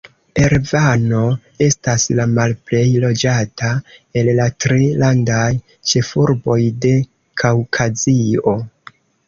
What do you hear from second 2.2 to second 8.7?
malplej loĝata el la tri landaj ĉefurboj de Kaŭkazio.